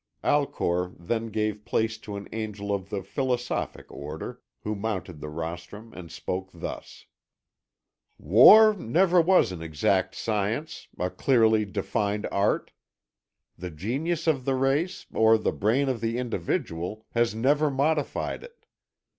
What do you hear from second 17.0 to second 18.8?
has ever modified it.